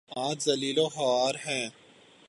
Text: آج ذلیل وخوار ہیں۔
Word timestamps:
آج 0.09 0.39
ذلیل 0.39 0.79
وخوار 0.79 1.35
ہیں۔ 1.35 1.69